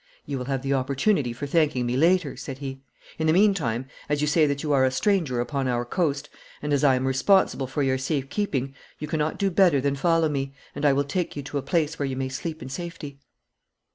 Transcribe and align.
'You 0.25 0.39
will 0.39 0.45
have 0.45 0.63
the 0.63 0.73
opportunity 0.73 1.31
for 1.31 1.45
thanking 1.45 1.85
me 1.85 1.95
later,' 1.95 2.35
said 2.35 2.57
he. 2.57 2.81
'In 3.19 3.27
the 3.27 3.33
meantime, 3.33 3.85
as 4.09 4.19
you 4.19 4.25
say 4.25 4.47
that 4.47 4.63
you 4.63 4.73
are 4.73 4.83
a 4.83 4.89
stranger 4.89 5.39
upon 5.39 5.67
our 5.67 5.85
coast, 5.85 6.27
and 6.59 6.73
as 6.73 6.83
I 6.83 6.95
am 6.95 7.05
responsible 7.05 7.67
for 7.67 7.83
your 7.83 7.99
safe 7.99 8.27
keeping, 8.27 8.73
you 8.97 9.07
cannot 9.07 9.37
do 9.37 9.51
better 9.51 9.79
than 9.79 9.95
follow 9.95 10.27
me, 10.27 10.53
and 10.73 10.85
I 10.85 10.91
will 10.93 11.03
take 11.03 11.35
you 11.35 11.43
to 11.43 11.59
a 11.59 11.61
place 11.61 11.99
where 11.99 12.07
you 12.07 12.15
may 12.15 12.29
sleep 12.29 12.63
in 12.63 12.69
safety.' 12.69 13.19